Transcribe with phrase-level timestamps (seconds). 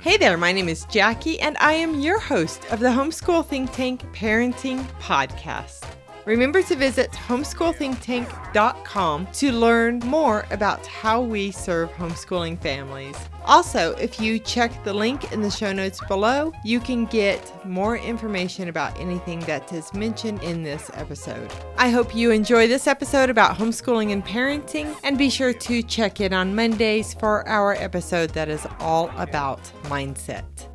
[0.00, 3.70] Hey there, my name is Jackie, and I am your host of the Homeschool Think
[3.70, 5.89] Tank Parenting Podcast.
[6.30, 13.16] Remember to visit homeschoolthinktank.com to learn more about how we serve homeschooling families.
[13.46, 17.96] Also, if you check the link in the show notes below, you can get more
[17.96, 21.50] information about anything that is mentioned in this episode.
[21.76, 26.20] I hope you enjoy this episode about homeschooling and parenting, and be sure to check
[26.20, 30.69] in on Mondays for our episode that is all about mindset.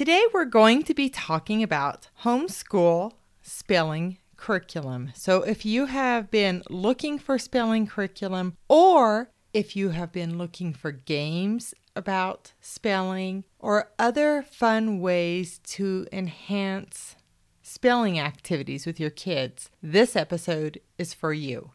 [0.00, 5.12] Today, we're going to be talking about homeschool spelling curriculum.
[5.14, 10.72] So, if you have been looking for spelling curriculum, or if you have been looking
[10.72, 17.16] for games about spelling, or other fun ways to enhance
[17.60, 21.72] spelling activities with your kids, this episode is for you.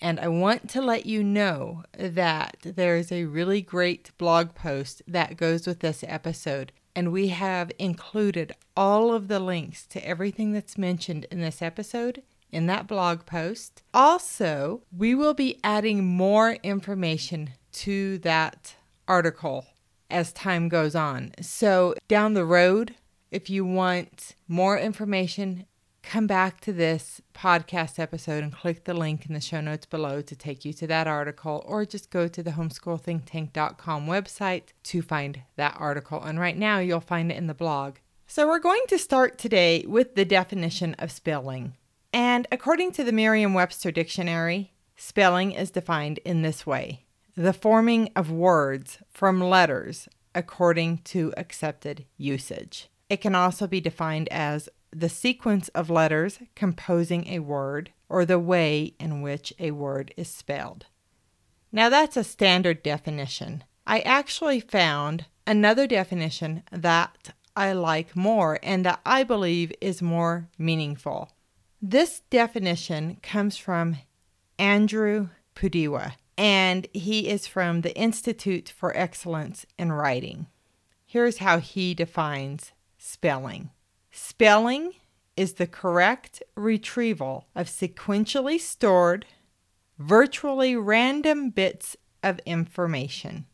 [0.00, 5.02] And I want to let you know that there is a really great blog post
[5.06, 10.52] that goes with this episode and we have included all of the links to everything
[10.52, 13.82] that's mentioned in this episode in that blog post.
[13.94, 18.74] Also, we will be adding more information to that
[19.06, 19.66] article
[20.10, 21.32] as time goes on.
[21.40, 22.96] So, down the road,
[23.30, 25.66] if you want more information
[26.02, 30.20] come back to this podcast episode and click the link in the show notes below
[30.22, 35.42] to take you to that article, or just go to the homeschoolthinktank.com website to find
[35.56, 36.22] that article.
[36.22, 37.96] And right now, you'll find it in the blog.
[38.26, 41.76] So, we're going to start today with the definition of spelling.
[42.12, 47.04] And according to the Merriam Webster Dictionary, spelling is defined in this way
[47.36, 52.88] the forming of words from letters according to accepted usage.
[53.08, 58.38] It can also be defined as the sequence of letters composing a word or the
[58.38, 60.86] way in which a word is spelled.
[61.72, 63.64] Now, that's a standard definition.
[63.86, 70.48] I actually found another definition that I like more and that I believe is more
[70.58, 71.30] meaningful.
[71.80, 73.96] This definition comes from
[74.58, 80.46] Andrew Pudewa, and he is from the Institute for Excellence in Writing.
[81.06, 83.70] Here's how he defines spelling
[84.10, 84.92] Spelling
[85.36, 89.26] is the correct retrieval of sequentially stored,
[89.98, 93.46] virtually random bits of information.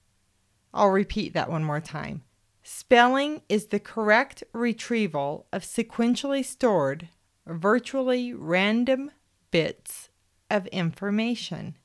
[0.72, 2.22] I'll repeat that one more time.
[2.62, 7.08] Spelling is the correct retrieval of sequentially stored,
[7.46, 9.10] virtually random
[9.50, 10.08] bits
[10.50, 11.76] of information.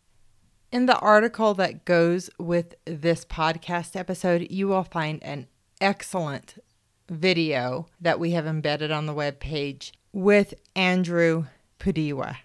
[0.72, 5.48] In the article that goes with this podcast episode, you will find an
[5.80, 6.56] excellent
[7.12, 11.46] video that we have embedded on the web page with Andrew
[11.80, 12.38] Pudewa.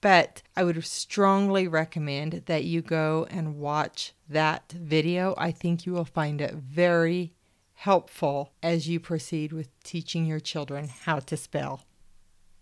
[0.00, 5.34] But I would strongly recommend that you go and watch that video.
[5.36, 7.34] I think you will find it very
[7.74, 11.84] helpful as you proceed with teaching your children how to spell.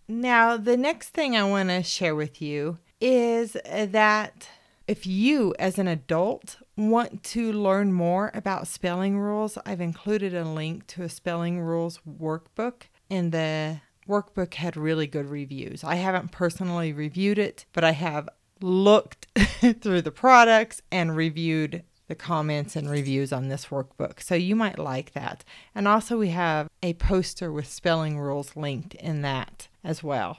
[0.09, 4.48] Now, the next thing I want to share with you is that
[4.88, 10.44] if you, as an adult, want to learn more about spelling rules, I've included a
[10.44, 15.84] link to a spelling rules workbook, and the workbook had really good reviews.
[15.84, 18.31] I haven't personally reviewed it, but I have
[18.62, 19.27] looked
[19.81, 24.22] through the products and reviewed the comments and reviews on this workbook.
[24.22, 25.44] So you might like that.
[25.75, 30.38] And also, we have a poster with spelling rules linked in that as well.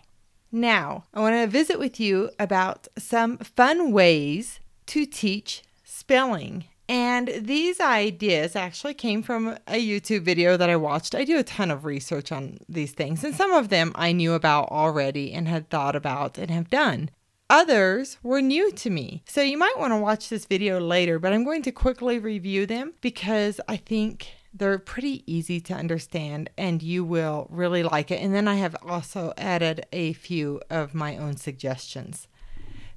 [0.52, 6.66] Now, I want to visit with you about some fun ways to teach spelling.
[6.88, 11.14] And these ideas actually came from a YouTube video that I watched.
[11.14, 14.34] I do a ton of research on these things, and some of them I knew
[14.34, 17.12] about already and had thought about and have done.
[17.52, 19.24] Others were new to me.
[19.28, 22.66] So you might want to watch this video later, but I'm going to quickly review
[22.66, 28.22] them because I think they're pretty easy to understand and you will really like it.
[28.22, 32.28] And then I have also added a few of my own suggestions.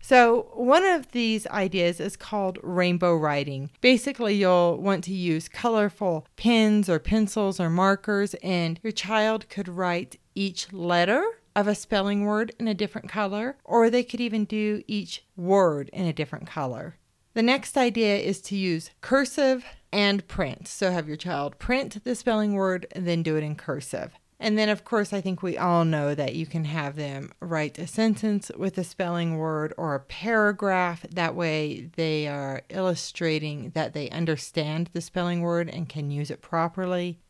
[0.05, 3.71] So, one of these ideas is called rainbow writing.
[3.81, 9.69] Basically, you'll want to use colorful pens or pencils or markers, and your child could
[9.69, 11.25] write each letter
[11.55, 15.89] of a spelling word in a different color, or they could even do each word
[15.93, 16.97] in a different color.
[17.35, 20.69] The next idea is to use cursive and print.
[20.69, 24.13] So have your child print the spelling word then do it in cursive.
[24.39, 27.79] And then, of course, I think we all know that you can have them write
[27.79, 31.07] a sentence with a spelling word or a paragraph.
[31.13, 36.43] That way, they are illustrating that they understand the spelling word and can use it
[36.43, 37.21] properly.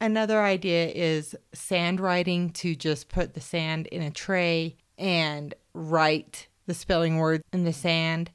[0.00, 6.48] Another idea is sand writing to just put the sand in a tray and write
[6.66, 8.30] the spelling word in the sand.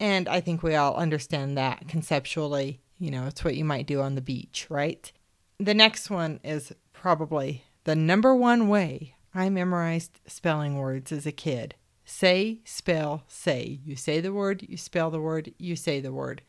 [0.00, 2.80] And I think we all understand that conceptually.
[2.98, 5.10] You know, it's what you might do on the beach, right?
[5.58, 11.32] The next one is probably the number one way I memorized spelling words as a
[11.32, 11.74] kid.
[12.04, 13.80] Say, spell, say.
[13.84, 16.42] You say the word, you spell the word, you say the word.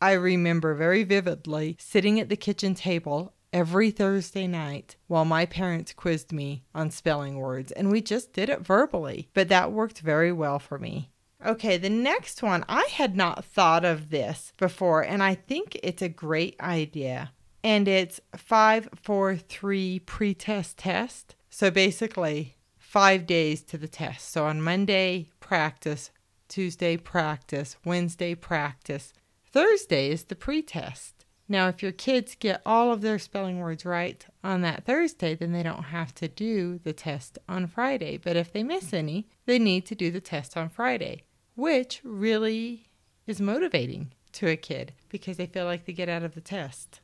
[0.00, 5.92] I remember very vividly sitting at the kitchen table every Thursday night while my parents
[5.92, 10.32] quizzed me on spelling words, and we just did it verbally, but that worked very
[10.32, 11.10] well for me.
[11.44, 16.02] Okay, the next one, I had not thought of this before, and I think it's
[16.02, 17.32] a great idea.
[17.64, 21.34] And it's 543 pretest test.
[21.48, 24.30] So basically, five days to the test.
[24.30, 26.10] So on Monday, practice,
[26.48, 29.14] Tuesday, practice, Wednesday, practice,
[29.50, 31.24] Thursday is the pretest.
[31.48, 35.52] Now, if your kids get all of their spelling words right on that Thursday, then
[35.52, 38.18] they don't have to do the test on Friday.
[38.18, 41.24] But if they miss any, they need to do the test on Friday,
[41.60, 42.86] which really
[43.26, 47.00] is motivating to a kid because they feel like they get out of the test.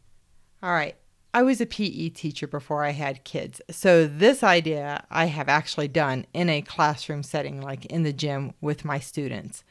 [0.62, 0.96] All right.
[1.34, 3.60] I was a PE teacher before I had kids.
[3.70, 8.54] So, this idea I have actually done in a classroom setting, like in the gym
[8.62, 9.62] with my students.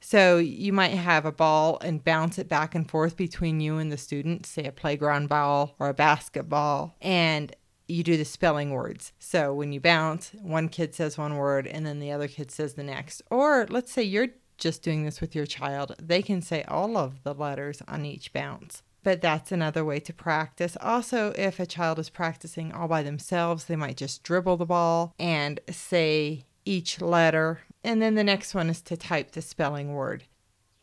[0.00, 3.92] So you might have a ball and bounce it back and forth between you and
[3.92, 7.54] the student, say a playground ball or a basketball, and
[7.88, 9.12] you do the spelling words.
[9.18, 12.74] So when you bounce, one kid says one word and then the other kid says
[12.74, 13.22] the next.
[13.30, 17.22] Or let's say you're just doing this with your child, they can say all of
[17.24, 18.82] the letters on each bounce.
[19.02, 20.76] But that's another way to practice.
[20.80, 25.12] Also, if a child is practicing all by themselves, they might just dribble the ball
[25.18, 30.24] and say each letter and then the next one is to type the spelling word.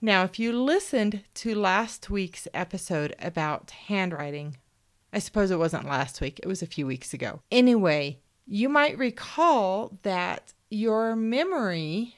[0.01, 4.57] Now, if you listened to last week's episode about handwriting,
[5.11, 7.41] I suppose it wasn't last week, it was a few weeks ago.
[7.51, 12.15] Anyway, you might recall that your memory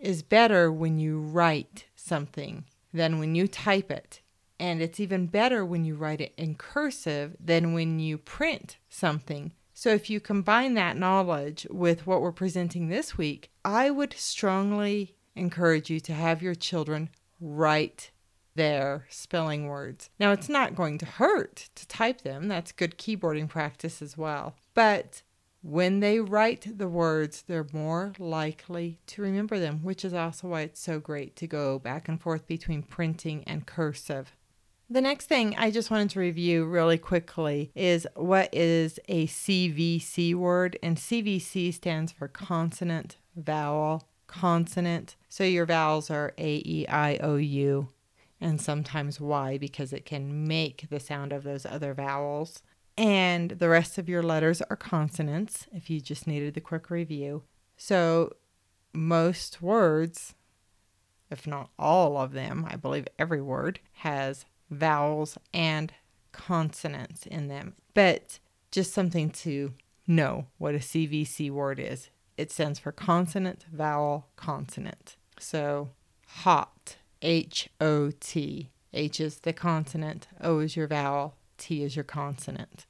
[0.00, 4.22] is better when you write something than when you type it.
[4.58, 9.52] And it's even better when you write it in cursive than when you print something.
[9.72, 15.16] So, if you combine that knowledge with what we're presenting this week, I would strongly
[15.34, 17.08] encourage you to have your children
[17.40, 18.10] write
[18.54, 20.10] their spelling words.
[20.18, 24.54] Now, it's not going to hurt to type them, that's good keyboarding practice as well.
[24.74, 25.22] But
[25.62, 30.62] when they write the words, they're more likely to remember them, which is also why
[30.62, 34.34] it's so great to go back and forth between printing and cursive.
[34.88, 40.34] The next thing I just wanted to review really quickly is what is a CVC
[40.34, 45.14] word, and CVC stands for consonant, vowel, consonant.
[45.28, 47.88] So your vowels are A, E, I, O, U,
[48.40, 52.62] and sometimes Y because it can make the sound of those other vowels.
[52.96, 57.42] And the rest of your letters are consonants if you just needed the quick review.
[57.76, 58.34] So
[58.92, 60.34] most words,
[61.30, 65.92] if not all of them, I believe every word has vowels and
[66.32, 67.74] consonants in them.
[67.94, 68.38] But
[68.70, 69.74] just something to
[70.06, 72.10] know what a CVC word is.
[72.36, 75.16] It stands for consonant, vowel, consonant.
[75.38, 75.90] So
[76.26, 78.70] hot, H O T.
[78.92, 82.86] H is the consonant, O is your vowel, T is your consonant.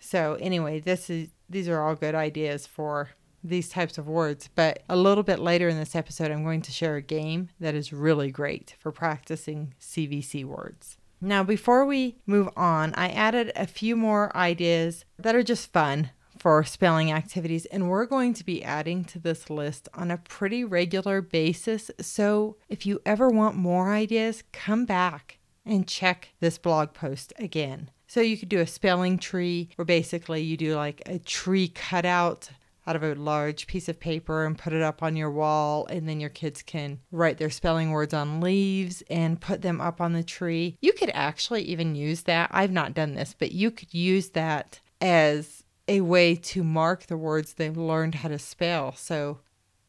[0.00, 3.10] So anyway, this is these are all good ideas for
[3.44, 6.72] these types of words, but a little bit later in this episode I'm going to
[6.72, 10.96] share a game that is really great for practicing CVC words.
[11.20, 16.10] Now, before we move on, I added a few more ideas that are just fun
[16.42, 20.64] for spelling activities, and we're going to be adding to this list on a pretty
[20.64, 21.88] regular basis.
[22.00, 27.92] So, if you ever want more ideas, come back and check this blog post again.
[28.08, 32.50] So, you could do a spelling tree where basically you do like a tree cutout
[32.88, 36.08] out of a large piece of paper and put it up on your wall and
[36.08, 40.12] then your kids can write their spelling words on leaves and put them up on
[40.12, 40.76] the tree.
[40.80, 42.50] You could actually even use that.
[42.52, 47.16] I've not done this, but you could use that as a way to mark the
[47.16, 48.94] words they've learned how to spell.
[48.94, 49.40] So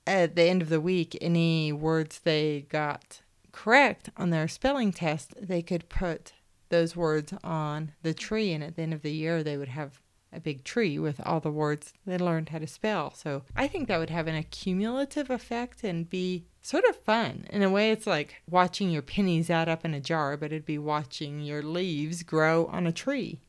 [0.05, 3.21] at the end of the week, any words they got
[3.51, 6.33] correct on their spelling test, they could put
[6.69, 10.01] those words on the tree and at the end of the year they would have
[10.33, 13.13] a big tree with all the words they learned how to spell.
[13.13, 17.45] So I think that would have an accumulative effect and be sort of fun.
[17.51, 20.65] In a way, it's like watching your pennies add up in a jar, but it'd
[20.65, 23.39] be watching your leaves grow on a tree.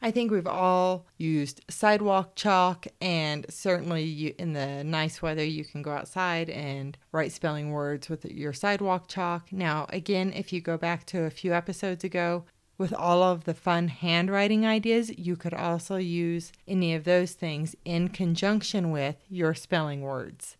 [0.00, 5.64] I think we've all used sidewalk chalk, and certainly you, in the nice weather, you
[5.64, 9.52] can go outside and write spelling words with your sidewalk chalk.
[9.52, 12.44] Now, again, if you go back to a few episodes ago,
[12.78, 17.74] with all of the fun handwriting ideas, you could also use any of those things
[17.84, 20.56] in conjunction with your spelling words.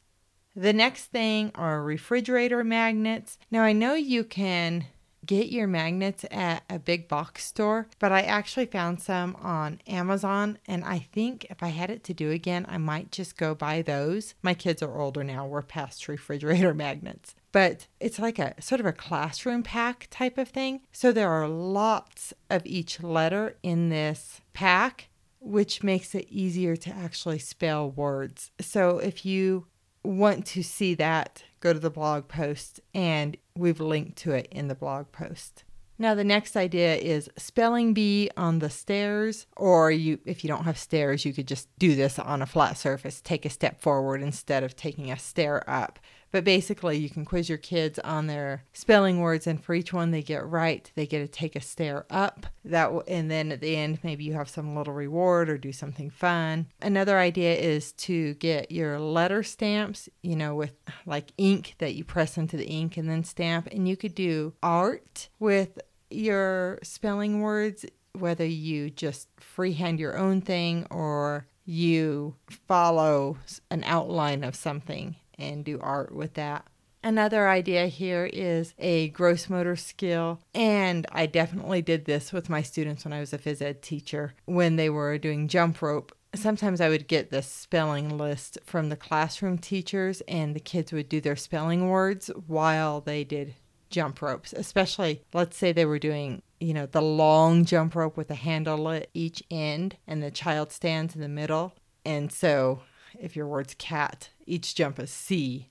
[0.56, 3.38] The next thing are refrigerator magnets.
[3.52, 4.86] Now, I know you can
[5.28, 10.58] get your magnets at a big box store, but I actually found some on Amazon.
[10.66, 13.82] And I think if I had it to do again, I might just go buy
[13.82, 14.34] those.
[14.42, 17.36] My kids are older now, we're past refrigerator magnets.
[17.52, 20.80] But it's like a sort of a classroom pack type of thing.
[20.92, 26.90] So there are lots of each letter in this pack, which makes it easier to
[26.90, 28.50] actually spell words.
[28.60, 29.66] So if you
[30.02, 34.68] want to see that, go to the blog post and we've linked to it in
[34.68, 35.64] the blog post.
[36.00, 40.64] Now the next idea is spelling bee on the stairs or you if you don't
[40.64, 44.22] have stairs you could just do this on a flat surface, take a step forward
[44.22, 45.98] instead of taking a stair up.
[46.30, 50.10] But basically, you can quiz your kids on their spelling words, and for each one
[50.10, 52.46] they get right, they get to take a stair up.
[52.64, 56.10] That and then at the end, maybe you have some little reward or do something
[56.10, 56.66] fun.
[56.82, 60.74] Another idea is to get your letter stamps, you know, with
[61.06, 64.52] like ink that you press into the ink and then stamp, and you could do
[64.62, 65.78] art with
[66.10, 73.36] your spelling words, whether you just freehand your own thing or you follow
[73.70, 76.66] an outline of something and do art with that.
[77.02, 80.40] Another idea here is a gross motor skill.
[80.54, 84.34] And I definitely did this with my students when I was a phys ed teacher
[84.46, 86.14] when they were doing jump rope.
[86.34, 91.08] Sometimes I would get the spelling list from the classroom teachers, and the kids would
[91.08, 93.54] do their spelling words while they did
[93.88, 98.30] jump ropes, especially let's say they were doing, you know, the long jump rope with
[98.30, 101.72] a handle at each end and the child stands in the middle.
[102.04, 102.82] And so
[103.18, 105.68] if your word's cat, each jump is C,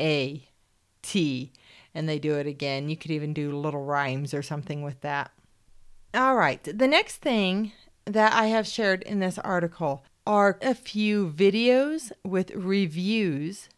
[0.00, 0.48] A,
[1.02, 1.52] T,
[1.94, 2.88] and they do it again.
[2.88, 5.32] You could even do little rhymes or something with that.
[6.14, 7.72] All right, the next thing
[8.04, 13.68] that I have shared in this article are a few videos with reviews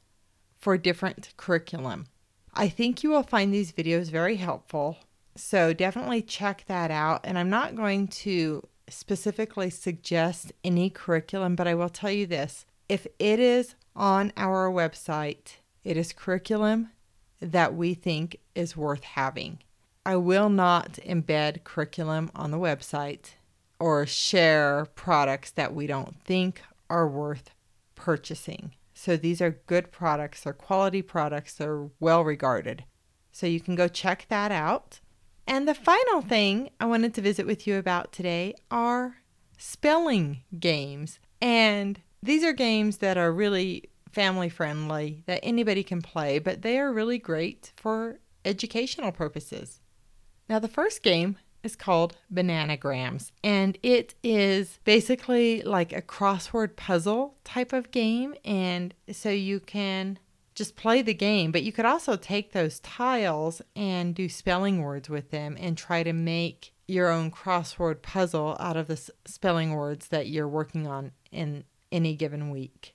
[0.58, 2.06] for different curriculum.
[2.54, 4.98] I think you will find these videos very helpful.
[5.36, 7.20] So definitely check that out.
[7.24, 12.66] And I'm not going to specifically suggest any curriculum, but I will tell you this
[12.88, 16.90] if it is on our website, it is curriculum
[17.40, 19.58] that we think is worth having.
[20.04, 23.34] I will not embed curriculum on the website
[23.78, 27.50] or share products that we don't think are worth
[27.94, 28.74] purchasing.
[28.94, 32.84] So these are good products, they're quality products, they're well regarded.
[33.32, 35.00] So you can go check that out.
[35.46, 39.16] And the final thing I wanted to visit with you about today are
[39.58, 41.18] spelling games.
[41.40, 46.78] And these are games that are really family friendly that anybody can play, but they
[46.78, 49.80] are really great for educational purposes.
[50.48, 57.36] Now, the first game is called Bananagrams, and it is basically like a crossword puzzle
[57.44, 58.34] type of game.
[58.44, 60.18] And so you can
[60.54, 65.08] just play the game, but you could also take those tiles and do spelling words
[65.08, 70.08] with them and try to make your own crossword puzzle out of the spelling words
[70.08, 72.94] that you're working on in any given week.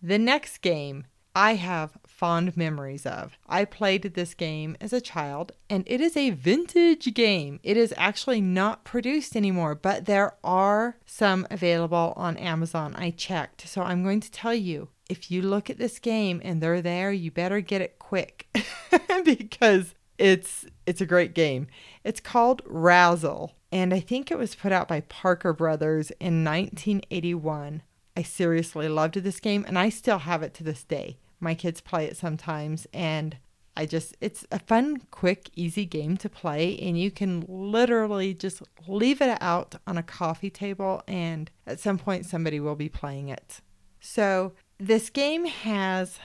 [0.00, 3.38] The next game I have fond memories of.
[3.48, 7.58] I played this game as a child, and it is a vintage game.
[7.62, 12.94] It is actually not produced anymore, but there are some available on Amazon.
[12.96, 13.66] I checked.
[13.66, 17.12] So I'm going to tell you if you look at this game and they're there,
[17.12, 18.46] you better get it quick
[19.24, 21.66] because it's it's a great game.
[22.04, 27.82] It's called Razzle, and I think it was put out by Parker Brothers in 1981.
[28.16, 31.18] I seriously loved this game and I still have it to this day.
[31.40, 33.36] My kids play it sometimes and
[33.76, 38.62] I just, it's a fun, quick, easy game to play, and you can literally just
[38.86, 43.30] leave it out on a coffee table, and at some point, somebody will be playing
[43.30, 43.60] it.
[43.98, 46.18] So, this game has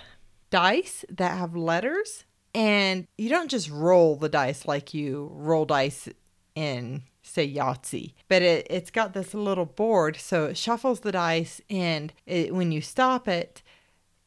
[0.50, 6.10] dice that have letters, and you don't just roll the dice like you roll dice
[6.54, 11.62] in say Yahtzee, but it, it's got this little board, so it shuffles the dice,
[11.70, 13.62] and it, when you stop it,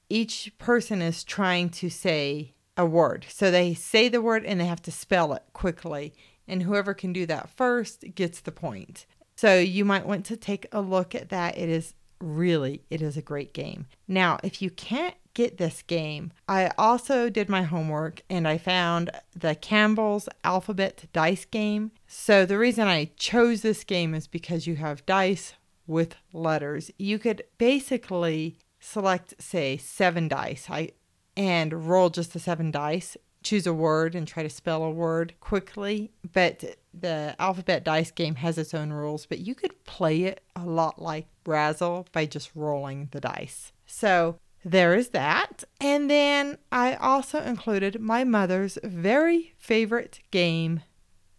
[0.09, 3.27] each person is trying to say a word.
[3.29, 6.15] So they say the word and they have to spell it quickly,
[6.49, 9.07] and whoever can do that first gets the point.
[9.37, 11.57] So you might want to take a look at that.
[11.57, 13.87] It is really it is a great game.
[14.07, 16.33] Now, if you can't get this game.
[16.49, 21.93] I also did my homework and I found the Campbell's Alphabet Dice game.
[22.07, 25.55] So the reason I chose this game is because you have dice
[25.87, 26.91] with letters.
[26.99, 30.69] You could basically select say 7 dice.
[30.71, 30.91] I
[31.37, 35.35] and roll just the 7 dice, choose a word and try to spell a word
[35.41, 40.43] quickly, but the alphabet dice game has its own rules, but you could play it
[40.57, 43.73] a lot like Razzle by just rolling the dice.
[43.87, 45.65] So there is that.
[45.81, 50.83] And then I also included my mother's very favorite game,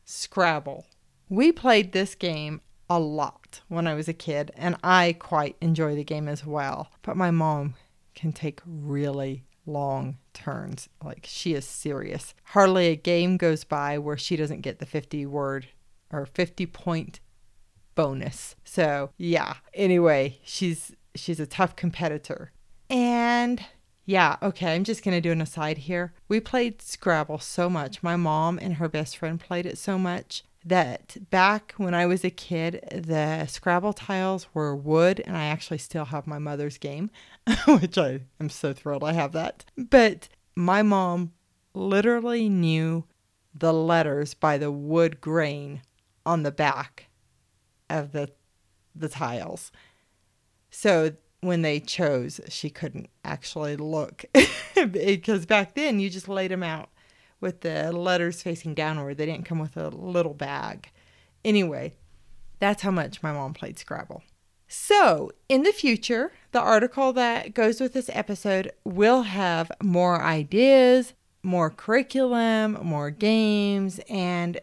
[0.05, 0.85] Scrabble.
[1.29, 5.95] We played this game a lot when I was a kid, and I quite enjoy
[5.95, 6.91] the game as well.
[7.03, 7.75] But my mom
[8.15, 10.89] can take really long turns.
[11.03, 12.33] Like she is serious.
[12.45, 15.67] Hardly a game goes by where she doesn't get the 50 word
[16.11, 17.19] or 50 point
[17.95, 18.55] bonus.
[18.63, 19.55] So, yeah.
[19.73, 22.51] Anyway, she's she's a tough competitor.
[22.91, 23.63] And
[24.05, 26.13] yeah, okay, I'm just going to do an aside here.
[26.27, 28.03] We played Scrabble so much.
[28.03, 32.24] My mom and her best friend played it so much that back when I was
[32.24, 37.10] a kid, the Scrabble tiles were wood, and I actually still have my mother's game,
[37.65, 39.63] which I am so thrilled I have that.
[39.77, 41.31] But my mom
[41.74, 43.05] literally knew
[43.53, 45.81] the letters by the wood grain
[46.25, 47.07] on the back
[47.89, 48.29] of the
[48.93, 49.71] the tiles.
[50.69, 54.25] So when they chose, she couldn't actually look
[54.91, 56.89] because back then you just laid them out
[57.39, 59.17] with the letters facing downward.
[59.17, 60.91] They didn't come with a little bag.
[61.43, 61.95] Anyway,
[62.60, 64.24] that's how much my mom played Scrabble.
[64.67, 71.13] So, in the future, the article that goes with this episode will have more ideas,
[71.43, 74.62] more curriculum, more games, and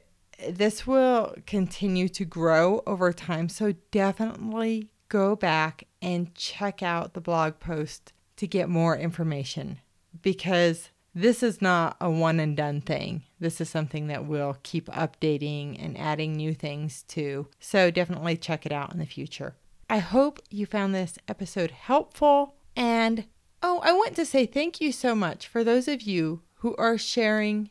[0.49, 3.51] this will continue to grow over time.
[3.51, 9.81] So, definitely go back and check out the blog post to get more information
[10.23, 13.25] because this is not a one and done thing.
[13.41, 17.49] This is something that we'll keep updating and adding new things to.
[17.59, 19.57] So definitely check it out in the future.
[19.91, 22.55] I hope you found this episode helpful.
[22.77, 23.25] And
[23.63, 26.99] oh, I want to say thank you so much for those of you who are
[26.99, 27.71] sharing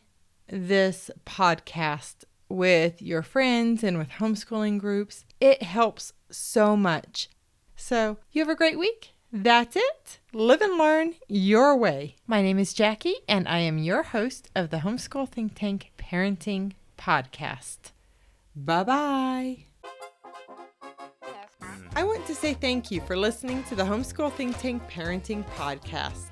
[0.50, 5.24] this podcast with your friends and with homeschooling groups.
[5.40, 7.28] It helps so much.
[7.76, 9.12] So, you have a great week.
[9.32, 10.18] That's it.
[10.32, 12.16] Live and learn your way.
[12.26, 16.72] My name is Jackie, and I am your host of the Homeschool Think Tank Parenting
[16.98, 17.92] Podcast.
[18.56, 19.56] Bye bye.
[21.94, 26.30] I want to say thank you for listening to the Homeschool Think Tank Parenting Podcast.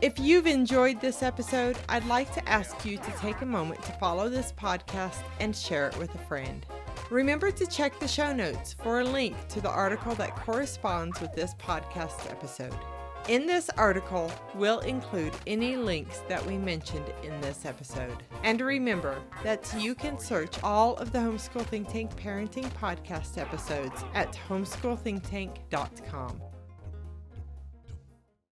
[0.00, 3.92] If you've enjoyed this episode, I'd like to ask you to take a moment to
[3.92, 6.66] follow this podcast and share it with a friend.
[7.12, 11.34] Remember to check the show notes for a link to the article that corresponds with
[11.34, 12.74] this podcast episode.
[13.28, 18.16] In this article, we'll include any links that we mentioned in this episode.
[18.42, 24.02] And remember that you can search all of the Homeschool Think Tank parenting podcast episodes
[24.14, 26.40] at homeschoolthinktank.com.